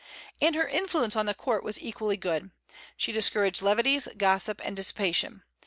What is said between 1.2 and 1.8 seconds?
the court was